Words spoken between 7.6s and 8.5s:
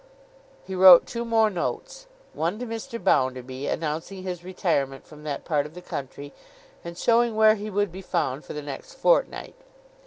would be found